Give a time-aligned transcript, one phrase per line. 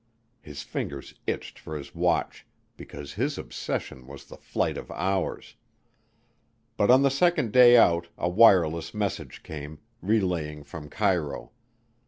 [0.41, 5.57] His fingers itched for his watch, because his obsession was the flight of hours.
[6.75, 11.51] But on the second day out a wireless message came, relaying from Cairo.